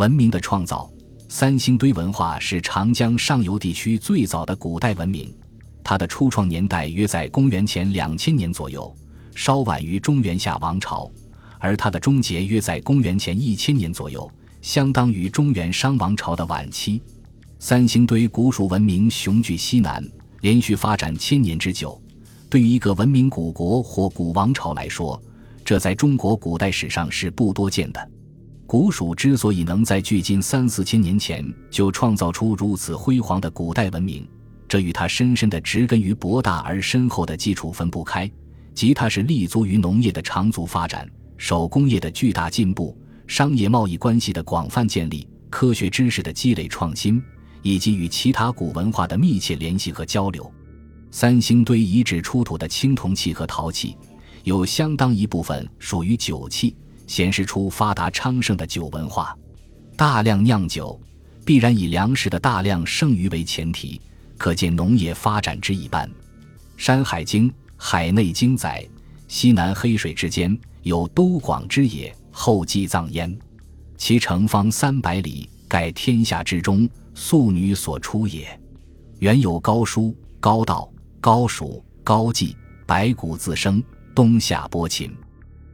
[0.00, 0.90] 文明的创造。
[1.28, 5.30] 三星堆文化是长江上游地区最早的古代文明，
[5.84, 8.96] 它的初创年代约在公元前两千年左右，
[9.34, 11.06] 稍晚于中原夏王朝；
[11.58, 14.28] 而它的终结约在公元前一千年左右，
[14.62, 17.02] 相当于中原商王朝的晚期。
[17.58, 20.02] 三星堆古蜀文明雄踞西南，
[20.40, 22.00] 连续发展千年之久。
[22.48, 25.22] 对于一个文明古国或古王朝来说，
[25.62, 28.10] 这在中国古代史上是不多见的。
[28.70, 34.24] 古蜀之所以能在距今三四千年前就创造出如此辉煌的古代文明，
[34.68, 38.30] 这与它深深的植根于博大而深厚的基础分不开，
[38.72, 41.04] 即它是立足于农业的长足发展、
[41.36, 47.20] 手工业的巨大进步、商业贸易关系的广泛建立、科学知识的积累创新，
[47.62, 50.48] 以及与其他古文化的密切联系和交流。
[51.10, 53.96] 三星堆遗址出土的青铜器和陶器，
[54.44, 56.76] 有相当一部分属于酒器。
[57.10, 59.36] 显示出发达昌盛的酒文化，
[59.96, 60.98] 大量酿酒
[61.44, 64.00] 必然以粮食的大量剩余为前提，
[64.38, 66.08] 可见农业发展之一般。
[66.76, 68.88] 《山海经·海内经》载：
[69.26, 73.36] 西南黑水之间有都广之野，后继藏焉。
[73.96, 78.48] 其城方三百里，盖天下之中，素女所出也。
[79.18, 80.88] 原有高叔、高道、
[81.20, 83.82] 高蜀、高季，白骨自生，
[84.14, 85.12] 冬夏播禽。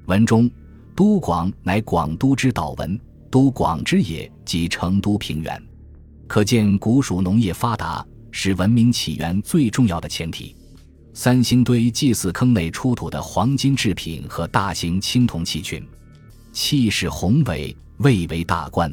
[0.06, 0.50] 文中。
[0.96, 2.98] 都广乃广都之岛文，
[3.30, 5.62] 都广之野即成都平原，
[6.26, 10.56] 可见古蜀农业发达是文明起源最重要的前提。
[11.12, 15.86] 三星堆祭祀坑内出土的黄金制品和大型青铜器群，
[16.50, 18.90] 气势宏伟，蔚为大观。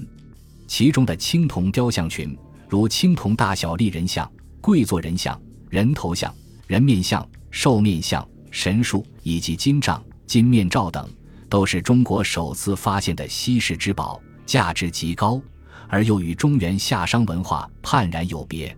[0.68, 2.38] 其中的青铜雕像群，
[2.68, 6.34] 如青铜大小立人像、跪坐人像、人头像、
[6.68, 11.10] 人面像、兽面像、神树以及金杖、金面罩等。
[11.54, 15.40] 都是中国首次发现的稀世之宝，价值极高，
[15.88, 18.76] 而又与中原夏商文化判然有别。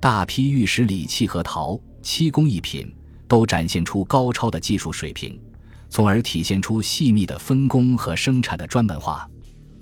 [0.00, 2.92] 大批玉石礼器和陶漆工艺品
[3.28, 5.40] 都展现出高超的技术水平，
[5.90, 9.30] 从而体现出细密的分工和生产的专门化。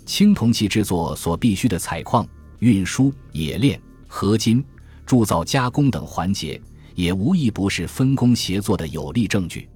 [0.05, 4.63] 青铜器制作所必需的采矿、运输、冶炼、合金、
[5.07, 6.61] 铸造、加工等环节，
[6.95, 9.67] 也无一不是分工协作的有力证据。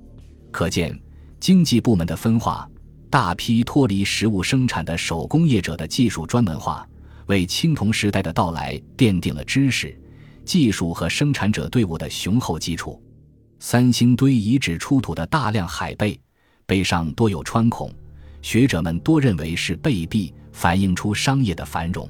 [0.51, 0.95] 可见。
[1.41, 2.69] 经济部门的分化，
[3.09, 6.87] 大批脱离实物生产的手工业者的技术专门化，
[7.27, 9.99] 为青铜时代的到来奠定了知识、
[10.45, 13.03] 技术和生产者队伍的雄厚基础。
[13.59, 16.21] 三星堆遗址出土的大量海贝，
[16.67, 17.91] 背上多有穿孔，
[18.43, 22.09] 学者们多认为是贝币，反映出商业的繁荣。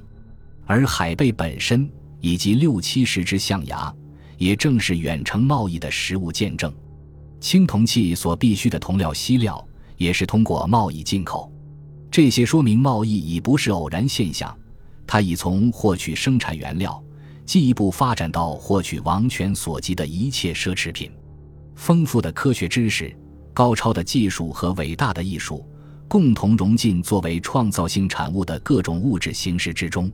[0.66, 1.88] 而海贝本身
[2.20, 3.92] 以及六七十只象牙，
[4.38, 6.72] 也正是远程贸易的实物见证。
[7.41, 11.51] 青铜器所必需的铜料、锡料也是通过贸易进口，
[12.11, 14.55] 这些说明贸易已不是偶然现象，
[15.06, 17.03] 它已从获取生产原料，
[17.47, 21.11] 进一步发展到获取王权所及的一切奢侈品。
[21.75, 23.17] 丰富的科学知识、
[23.55, 25.67] 高超的技术和伟大的艺术，
[26.07, 30.12] 共同融进作为创造性产物的各种物质形式之中，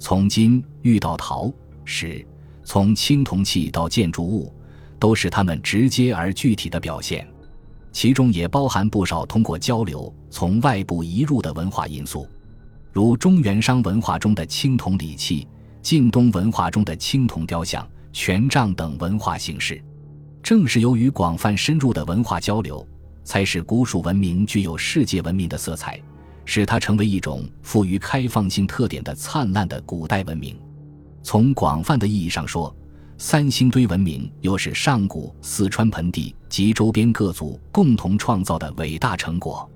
[0.00, 1.52] 从金玉到陶
[1.84, 2.26] 石，
[2.64, 4.52] 从青铜器到建筑物。
[4.98, 7.26] 都是他们直接而具体的表现，
[7.92, 12.28] 其中也包含不少通过交流从外部移入的文化因素，
[12.92, 15.46] 如中原商文化中的青铜礼器、
[15.82, 19.82] 晋东文化中的青铜雕像、权杖等文化形式。
[20.42, 22.86] 正是由于广泛深入的文化交流，
[23.24, 26.00] 才使古蜀文明具有世界文明的色彩，
[26.44, 30.56] 使它成为一种富于开放性特点的灿烂的古代文明。
[31.22, 32.72] 从广泛的意义上说，
[33.18, 39.68] 三星堆文明又是上古四川盆地及周边各族共同创造的伟大成果。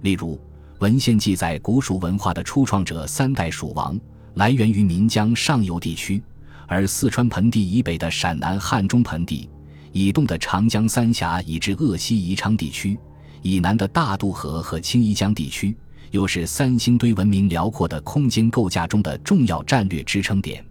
[0.00, 0.40] 例如，
[0.78, 4.00] 文献记载古蜀文化的初创者三代蜀王
[4.34, 6.22] 来源于岷江上游地区，
[6.66, 9.50] 而四川盆地以北的陕南汉中盆地、
[9.92, 12.98] 以东的长江三峡以至鄂西宜昌地区、
[13.42, 15.76] 以南的大渡河和青衣江地区，
[16.10, 20.64] 又是三星堆文明辽阔的空间构架中的重要战略支撑点。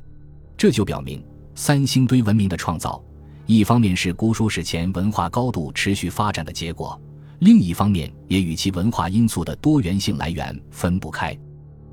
[0.58, 1.24] 这就表明。
[1.58, 3.04] 三星堆文明的创造，
[3.48, 7.02] 一方面是古蜀史前文化高度持续发展的结果，
[7.40, 11.36] 另一方面也与其文化因素的多元性来源分不开。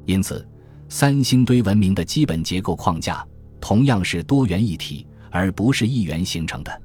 [0.05, 0.47] 因此，
[0.91, 3.27] 三星堆文明的基本结构框架
[3.59, 6.83] 同样是多元一体，而不是一元形成的。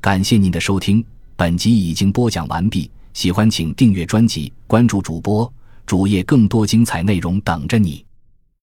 [0.00, 1.04] 感谢您的收听，
[1.34, 2.88] 本集已经播讲完毕。
[3.12, 5.52] 喜欢请订阅专辑，关注主播
[5.84, 8.06] 主页，更多精彩内容等着你。